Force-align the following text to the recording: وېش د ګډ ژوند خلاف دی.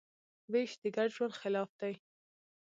وېش 0.51 0.71
د 0.81 0.83
ګډ 0.95 1.09
ژوند 1.15 1.33
خلاف 1.41 1.69
دی. 1.79 1.93